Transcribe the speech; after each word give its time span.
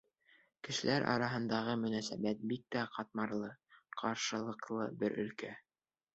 Кешеләр 0.67 1.03
араһындағы 1.11 1.75
мөнәсәбәт 1.81 2.41
бик 2.53 2.65
тә 2.77 2.87
ҡатмарлы, 2.97 3.51
ҡаршылыҡлы 4.05 4.91
бер 5.05 5.21
өлкә. 5.27 5.55